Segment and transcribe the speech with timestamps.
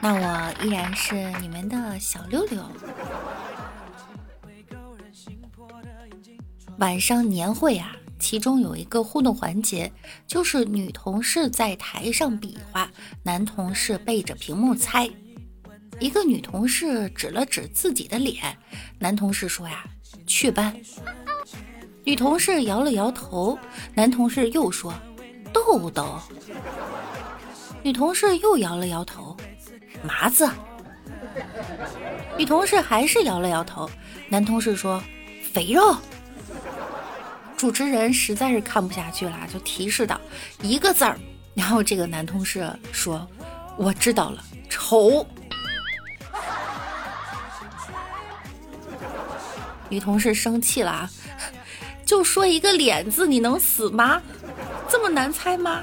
[0.00, 2.62] 那我依然是你们的小六六。
[6.78, 9.92] 晚上年会啊，其中有一个互动环节，
[10.26, 12.88] 就是女同事在台上比划，
[13.24, 15.10] 男同事背着屏幕猜。
[15.98, 18.56] 一个女同事指了指自己的脸，
[19.00, 19.84] 男同事说呀
[20.28, 20.80] ：“雀斑。”
[22.04, 23.58] 女同事摇了摇头，
[23.94, 24.94] 男同事又说
[25.52, 26.20] ：“痘痘。”
[27.82, 29.36] 女同事又摇了摇头。
[30.02, 30.48] 麻子，
[32.36, 33.90] 女同事还是摇了摇头。
[34.28, 35.02] 男同事说
[35.52, 35.96] ：“肥肉。”
[37.56, 40.20] 主持人实在是看不下去了，就提示道
[40.62, 41.18] ：“一个字儿。”
[41.54, 43.26] 然后这个男同事说
[43.76, 45.26] ：“我知道了，丑。”
[49.88, 51.10] 女同事生气了啊，
[52.04, 54.22] 就说一个脸字，你能死吗？
[54.88, 55.82] 这么难猜吗？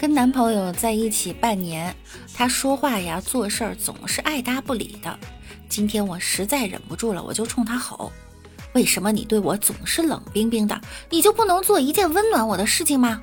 [0.00, 1.94] 跟男朋友在一起半年，
[2.32, 5.18] 他说话呀、做事儿总是爱搭不理的。
[5.68, 8.10] 今天我实在忍不住了，我就冲他吼
[8.72, 10.80] ：“为什么你对我总是冷冰冰的？
[11.10, 13.22] 你就不能做一件温暖我的事情吗？”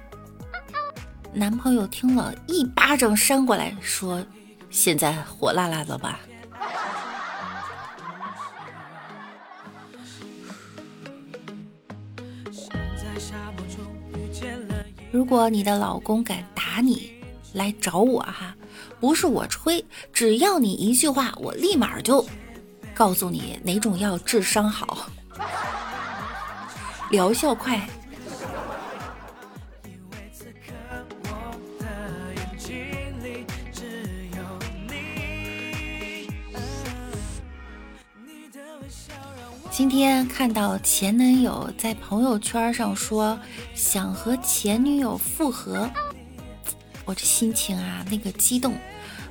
[1.34, 4.24] 男朋友听了一巴掌扇过来，说
[4.70, 6.20] ：“现在火辣辣的吧？”
[15.18, 17.12] 如果你的老公敢打你，
[17.54, 18.56] 来找我哈，
[19.00, 19.84] 不是我吹，
[20.14, 22.24] 只要你一句话，我立马就
[22.94, 25.10] 告诉你哪种药治伤好，
[27.10, 27.82] 疗效快。
[39.78, 43.40] 今天看到前男友在朋友圈上说
[43.76, 45.88] 想和前女友复合，
[47.06, 48.74] 我这心情啊，那个激动，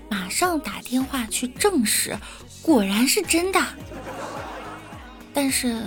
[0.09, 2.17] 马上打电话去证实，
[2.62, 3.61] 果然是真的。
[5.34, 5.83] 但是，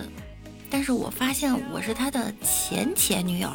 [0.70, 3.50] 但是我发现我是他的前前女友。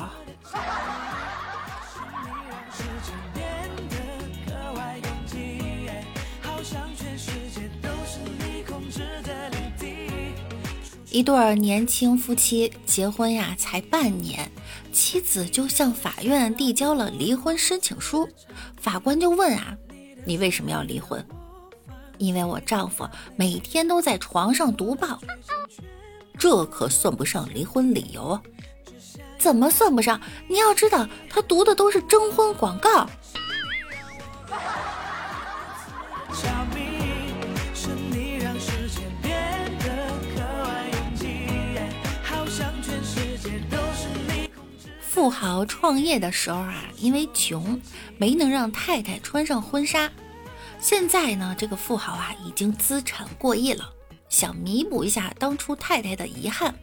[11.14, 14.50] 一对年轻夫妻结婚呀，才半年，
[14.92, 18.28] 妻子就向法院递交了离婚申请书。
[18.80, 19.76] 法官就问啊
[20.26, 21.24] ：“你为什么要离婚
[22.19, 25.20] ？”“因为我丈夫每天都在床上读报。
[26.36, 28.36] ”“这可算不上离婚理由。
[29.38, 30.20] ”“怎么算不上？
[30.48, 33.08] 你要知道，他读的都是征婚广告。”
[45.24, 47.80] 富豪创业的时候啊，因为穷，
[48.18, 50.12] 没能让太太穿上婚纱。
[50.78, 53.90] 现在呢，这个富豪啊已经资产过亿了，
[54.28, 56.74] 想弥补一下当初太太的遗憾。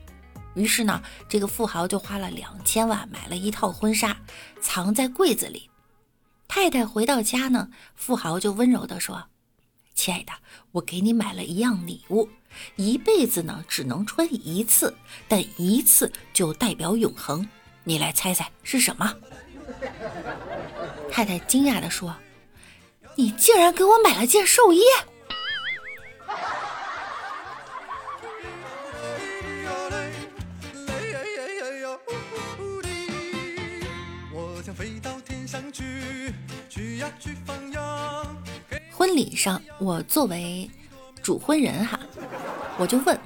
[0.55, 4.17] 于是呢，这个富豪就花了两千万买了一套婚纱，
[4.59, 5.69] 藏在柜子里。
[6.47, 9.23] 太太回到家呢，富豪就温柔地说
[9.93, 10.31] ：“亲爱的，
[10.71, 12.27] 我给你买了一样礼物，
[12.75, 14.95] 一辈子呢只能穿一次，
[15.27, 17.47] 但一次就代表永恒。”
[17.83, 19.13] 你来猜猜是什么？
[21.11, 22.15] 太太惊讶地说
[23.15, 24.81] ：“你竟然给我买了件寿衣！”
[38.91, 40.69] 婚礼上，我作为
[41.23, 41.99] 主婚人哈，
[42.77, 43.19] 我就问：“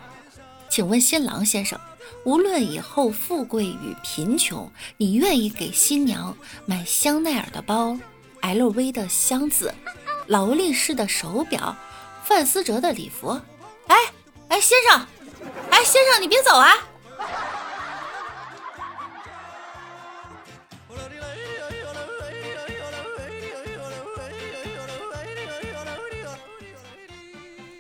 [0.69, 1.77] 请问新郎先生？”
[2.25, 6.35] 无论以后富贵与贫穷，你愿意给新娘
[6.65, 7.95] 买香奈儿的包、
[8.41, 9.71] LV 的箱子、
[10.25, 11.75] 劳力士的手表、
[12.23, 13.39] 范思哲的礼服？
[13.87, 13.95] 哎
[14.49, 15.05] 哎，先生，
[15.69, 16.73] 哎先生，你别走啊！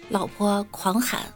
[0.09, 1.33] 老婆狂喊：“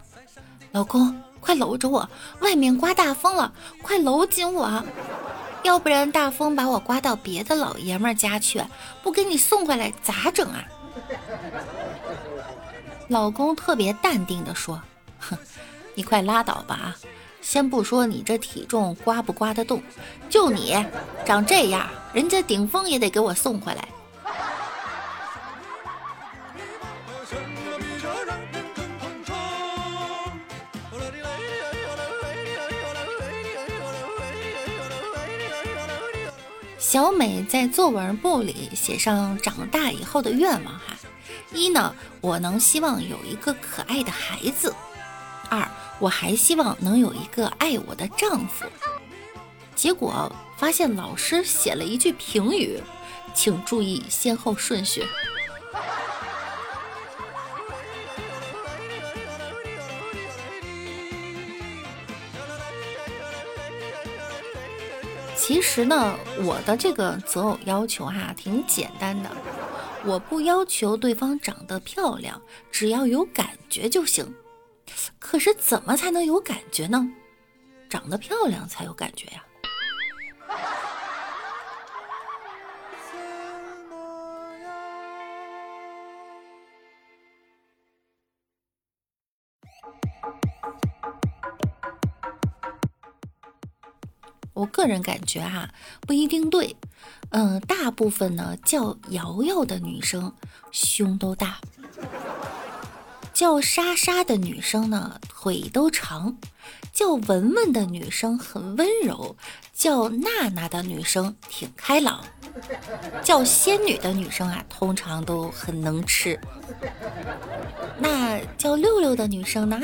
[0.71, 2.07] 老公！”快搂着我，
[2.41, 3.51] 外面刮大风了，
[3.81, 4.83] 快搂紧我，
[5.63, 8.63] 要不然大风把我刮到别的老爷们家去，
[9.01, 10.63] 不给你送回来咋整啊？
[13.07, 14.79] 老公特别淡定的说
[15.17, 15.35] ：“哼，
[15.95, 16.95] 你快拉倒吧啊！
[17.41, 19.81] 先不说你这体重刮不刮得动，
[20.29, 20.77] 就你
[21.25, 23.87] 长这样，人家顶风也得给我送回来。”
[36.91, 40.97] 小美在作文簿里写上长大以后的愿望哈，
[41.53, 44.73] 一呢，我能希望有一个可爱的孩子；
[45.51, 45.69] 二，
[45.99, 48.65] 我还希望能有一个爱我的丈夫。
[49.75, 52.81] 结果发现老师写了一句评语，
[53.35, 55.05] 请注意先后顺序。
[65.49, 69.31] 其实呢，我的这个择偶要求哈挺简单的，
[70.05, 72.39] 我不要求对方长得漂亮，
[72.71, 74.31] 只要有感觉就行。
[75.17, 77.11] 可是怎么才能有感觉呢？
[77.89, 79.43] 长得漂亮才有感觉呀。
[94.59, 95.69] 我个人感觉哈，
[96.01, 96.75] 不一定对。
[97.29, 100.33] 嗯，大部分呢叫瑶瑶的女生
[100.71, 101.59] 胸都大，
[103.33, 106.35] 叫莎莎的女生呢腿都长，
[106.91, 109.35] 叫文文的女生很温柔，
[109.73, 112.25] 叫娜娜的女生挺开朗，
[113.23, 116.37] 叫仙女的女生啊通常都很能吃。
[117.99, 119.79] 那叫六六的女生呢？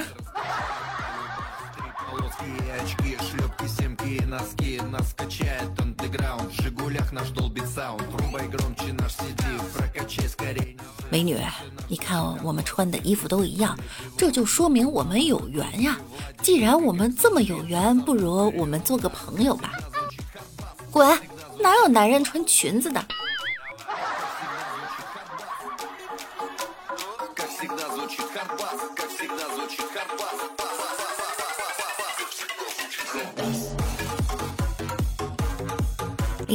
[11.11, 11.37] 美女，
[11.87, 13.77] 你看我们穿的衣服都一样，
[14.17, 15.97] 这就说明我们有缘呀。
[16.41, 19.71] 既然我们这么有缘，不如我们做个朋友吧。
[20.91, 21.07] 滚！
[21.59, 23.03] 哪有男人穿裙子的？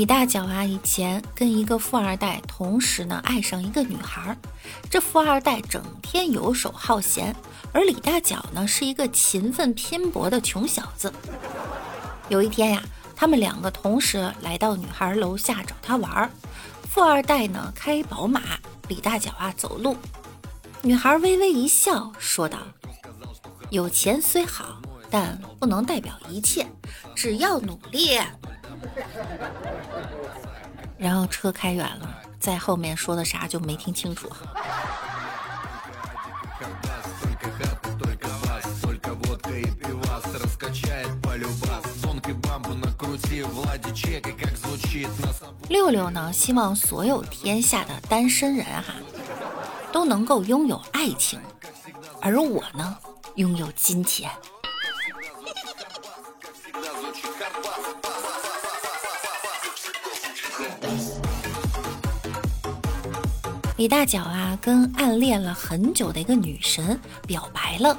[0.00, 4.34] 李大脚啊，以前跟一个富二代同时呢爱上一个女孩，
[4.88, 7.36] 这富二代整天游手好闲，
[7.70, 11.12] 而李大脚呢是一个勤奋拼搏的穷小子。
[12.30, 12.82] 有一天呀，
[13.14, 16.30] 他们两个同时来到女孩楼下找她玩，
[16.88, 18.40] 富二代呢开宝马，
[18.88, 19.94] 李大脚啊走路。
[20.80, 22.56] 女孩微微一笑，说道
[23.68, 24.80] ：“有钱虽好，
[25.10, 26.66] 但不能代表一切，
[27.14, 28.18] 只要努力。”
[31.00, 34.30] 然后车开远了，在后面说的啥就没听清楚。
[45.70, 48.92] 六六呢，希望所有天下的单身人哈
[49.90, 51.40] 都能够拥有爱情，
[52.20, 52.98] 而我呢，
[53.36, 54.30] 拥有金钱。
[63.80, 67.96] 李大脚啊，跟暗恋了很久的一个女神表白了，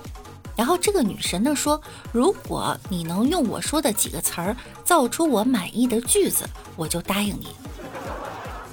[0.56, 1.82] 然后这个女神呢说
[2.14, 7.48] ：“如果你能用我说的几个词儿造出我满意的句子，我就答应你。”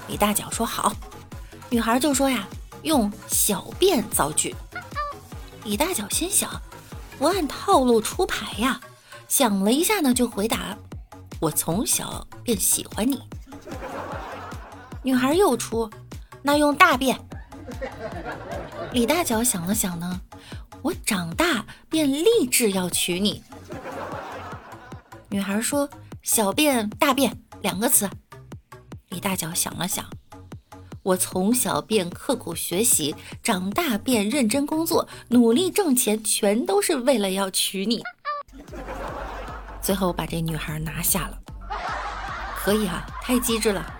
[0.06, 0.92] 李大脚说：“好。”
[1.70, 2.46] 女孩就说：“呀，
[2.82, 4.54] 用小便造句。”
[5.64, 6.60] 李大脚心想
[7.18, 8.78] ：“不按套路出牌呀。”
[9.28, 10.76] 想了一下呢，就回答
[11.40, 13.22] ：“我从小便喜欢你。”
[15.02, 15.88] 女孩又出。
[16.48, 17.14] 那用大便。
[18.90, 20.22] 李大脚想了想呢，
[20.80, 23.44] 我长大便立志要娶你。
[25.28, 25.90] 女孩说
[26.24, 28.08] ：“小便大便两个词。”
[29.10, 30.06] 李大脚想了想，
[31.02, 38.02] 我从小便刻苦学习，长大便认真工作，努力挣钱，全都是为了要娶你。
[39.82, 41.38] 最后把这女孩拿下了，
[42.56, 43.97] 可以啊，太机智了。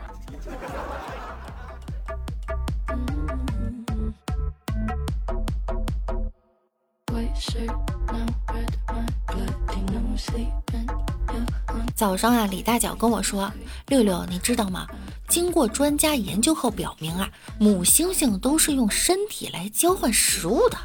[11.98, 13.50] 早上啊，李大脚跟我说
[13.88, 14.86] ：“六六，你知道吗？
[15.28, 17.28] 经过专家研究后表明啊，
[17.58, 20.78] 母猩猩都是用身体来交换食物的。”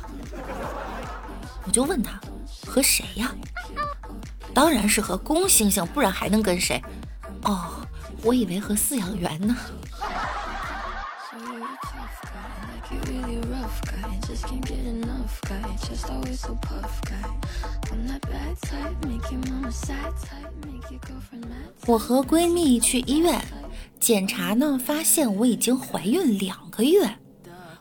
[1.67, 2.20] 我就问他
[2.65, 3.32] ：“和谁呀？
[4.55, 6.84] 当然是和公猩猩，不然还能跟谁？
[7.43, 7.88] 哦，
[8.24, 9.55] 我以为和饲养员呢。
[21.86, 23.40] 我和闺蜜去医院
[24.00, 27.08] 检查呢，发现我已经怀孕两个月。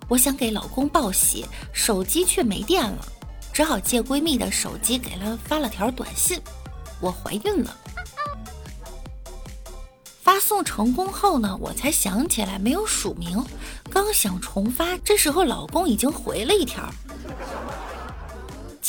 [0.09, 3.05] 我想给老公报喜，手机却没电了，
[3.53, 6.41] 只好借闺蜜的手机给了发了条短信：
[7.01, 7.77] 我怀孕了。
[10.21, 13.43] 发送成功后呢，我才想起来没有署名，
[13.91, 16.89] 刚想重发，这时候老公已经回了一条：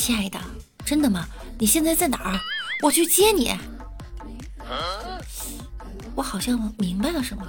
[0.05, 0.38] 亲爱的，
[0.83, 1.25] 真的吗？
[1.57, 2.38] 你现在在哪儿？
[2.81, 3.57] 我去接你。
[6.13, 7.48] 我好像明白了什么。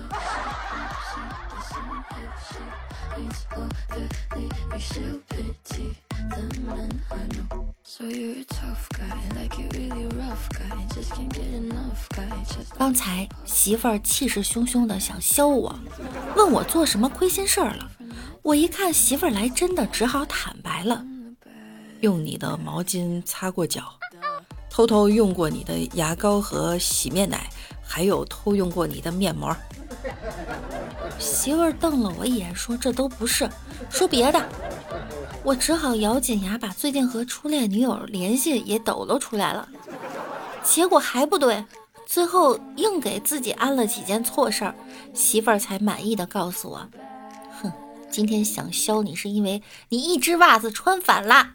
[12.79, 15.77] 刚才媳妇儿气势汹汹的想削我，
[16.37, 17.91] 问我做什么亏心事儿了。
[18.43, 21.05] 我一看媳妇儿来真的，只好坦白了，
[22.05, 23.83] 用你的毛巾擦过脚，
[24.69, 27.49] 偷偷用过你的牙膏和洗面奶，
[27.83, 29.57] 还有偷用过你的面膜。
[31.19, 33.49] 媳妇儿瞪了我一眼，说：“这都不是，
[33.89, 34.47] 说别的。”
[35.43, 39.67] 我只好咬紧牙，把最近和初恋女友联系也抖搂出来了。
[40.63, 41.65] 结果还不对，
[42.05, 44.75] 最后硬给自己安了几件错事儿，
[45.15, 46.87] 媳妇儿才满意的告诉我
[47.63, 47.73] ：“哼，
[48.11, 51.53] 今天想削你是因为你一只袜子穿反了。”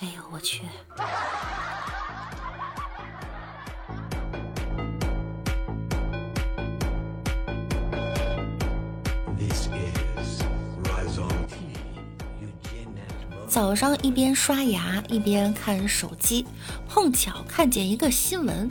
[0.00, 0.62] 哎呦我去！
[13.48, 16.46] 早上一边刷牙一边看手机，
[16.86, 18.70] 碰巧看见一个新闻：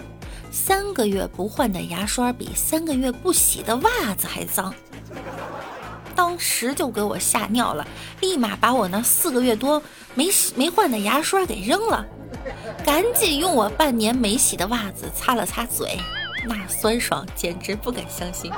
[0.52, 4.72] 三个月不换的牙刷比三个月不洗的袜子还脏。
[6.16, 7.86] 当时就给我吓尿了，
[8.22, 9.82] 立马把我那四个月多
[10.14, 12.06] 没洗没换的牙刷给扔了，
[12.86, 16.00] 赶紧用我半年没洗的袜子擦了擦嘴，
[16.48, 18.52] 那酸爽简直不敢相信。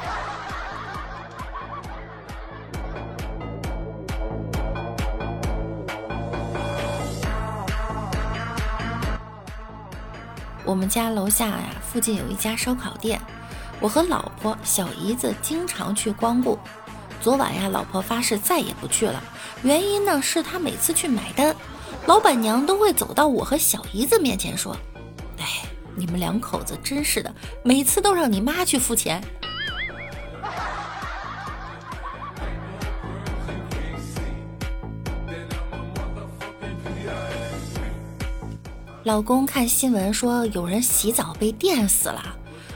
[10.64, 13.20] 我们家楼下呀，附近有一家烧烤店，
[13.80, 16.60] 我和老婆、小姨子经常去光顾。
[17.22, 19.22] 昨晚呀，老婆发誓再也不去了，
[19.64, 21.54] 原因呢是她每次去买单，
[22.06, 24.78] 老板娘都会走到我和小姨子面前说
[25.40, 25.46] ：“哎，
[25.96, 27.34] 你们两口子真是的，
[27.64, 29.22] 每次都让你妈去付钱。”
[39.04, 42.22] 老公看新闻说有人洗澡被电死了，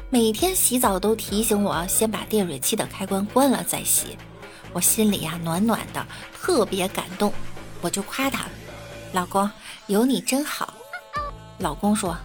[0.10, 4.18] 每天洗澡都提醒我先把电水器的开关关了再洗，
[4.74, 7.34] 我心里呀暖暖的，特别感动，
[7.82, 8.46] 我就夸他，
[9.12, 9.50] 老公
[9.88, 10.74] 有你真好。
[11.60, 12.16] 老公说，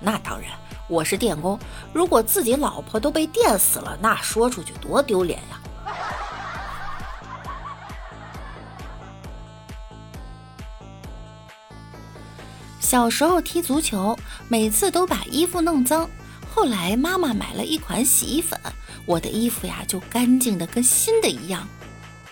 [0.00, 0.50] 那当然，
[0.88, 1.56] 我是电工，
[1.92, 5.60] 如果自己老婆都被电死了，那说出去多丢脸呀。
[12.80, 14.18] 小时候踢足球，
[14.48, 16.10] 每次都把衣服弄脏。
[16.54, 18.60] 后来妈妈买了一款洗衣粉，
[19.06, 21.66] 我的衣服呀就干净的跟新的一样。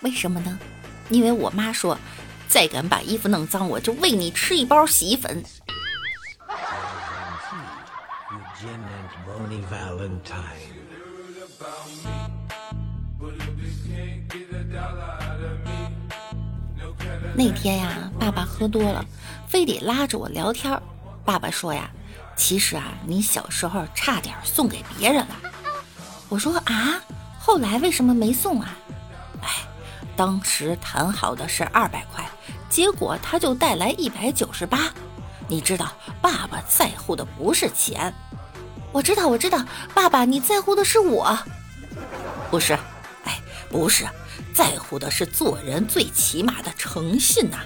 [0.02, 0.59] 为什么呢？
[1.11, 1.99] 因为我妈说，
[2.49, 5.42] 再敢把衣服弄脏，我就喂你吃一包洗衣粉。
[17.35, 19.04] 那天呀，爸爸喝多了。
[19.49, 20.80] 非得拉着我聊天
[21.25, 21.90] 爸爸说呀，
[22.37, 25.37] 其实啊，你小时候差点送给别人了。
[26.28, 27.00] 我说啊，
[27.38, 28.76] 后来为什么没送啊？
[30.21, 32.23] 当时谈好的是二百块，
[32.69, 34.93] 结果他就带来一百九十八。
[35.49, 38.12] 你知道，爸爸在乎的不是钱。
[38.93, 41.35] 我知道，我知道，爸爸你在乎的是我，
[42.50, 42.75] 不是？
[43.25, 44.07] 哎，不是，
[44.53, 47.57] 在乎的是做人最起码的诚信呐。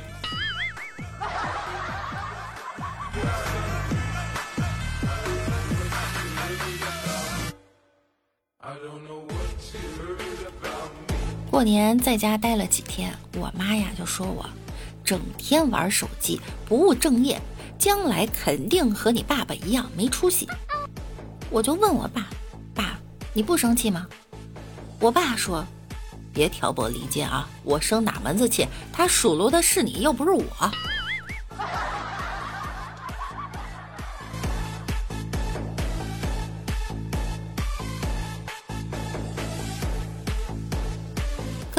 [11.55, 14.45] 过年在家待了几天，我妈呀就说我
[15.05, 17.41] 整天玩手机不务正业，
[17.79, 20.49] 将来肯定和你爸爸一样没出息。
[21.51, 22.27] 我就问我爸，
[22.75, 22.99] 爸
[23.33, 24.05] 你不生气吗？
[24.99, 25.65] 我爸说，
[26.33, 28.67] 别挑拨离间啊，我生哪门子气？
[28.93, 30.45] 他数落的是你，又不是我。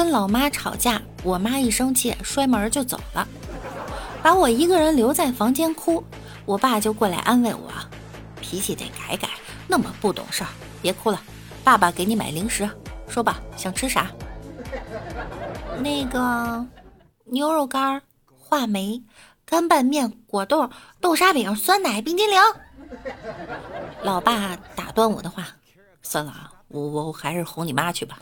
[0.06, 3.26] 跟老妈吵架，我妈一生气摔门就走了，
[4.22, 6.00] 把我一个人留在房间哭。
[6.44, 7.68] 我爸就过来安慰我，
[8.40, 9.28] 脾气得改改，
[9.66, 11.20] 那么不懂事儿，别哭了，
[11.64, 12.70] 爸爸给你买零食，
[13.08, 14.06] 说吧，想吃啥？
[15.80, 16.64] 那个
[17.24, 18.00] 牛肉干、
[18.32, 19.02] 话梅、
[19.44, 20.70] 干拌面、果冻、
[21.00, 22.40] 豆沙饼、酸奶、冰激凌。
[24.02, 25.48] 老爸打断我的话，
[26.00, 28.20] 算了啊，我我还是哄你妈去吧。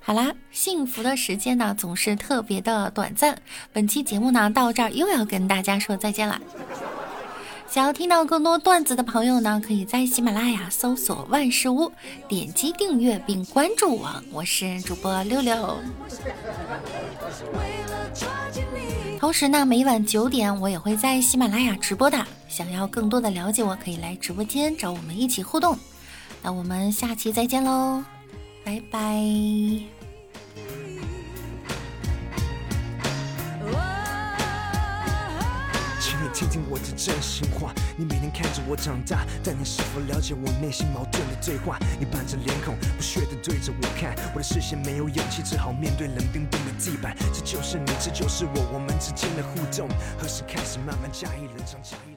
[0.00, 3.36] 好啦，幸福的时间呢总是特别的短暂。
[3.72, 6.40] 本期节目呢到这儿又要跟大家说再见了。
[7.68, 11.90] 想要听到更多段子的朋友呢，可以在喜马拉雅搜索万事屋，
[12.28, 14.22] 点击订阅并关注我。
[14.30, 15.76] 我是主播六六。
[19.26, 22.24] 同时呢，每晚九点我也会在喜马拉雅直播的。
[22.46, 25.76] 想要更多的了解我，可以来直播间找我们一起互动。
[26.44, 28.04] 那我们下期再见喽，
[28.64, 29.95] 拜拜。
[36.36, 41.78] 听听我的真心话，你每天看着我长大，但你是否了解我内心矛盾的对话？
[41.98, 47.16] 你板着脸孔，不屑的对着我看，我的视线没有勇气，只好面对冷冰冰的地板。
[47.32, 49.88] 这就是你，这就是我，我们之间的互动，
[50.18, 52.15] 何时开始慢慢加以冷场，加以。